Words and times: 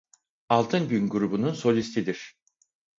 Altın 0.49 0.89
Gün 0.89 1.09
grubunun 1.09 1.53
solistidir. 1.53 2.33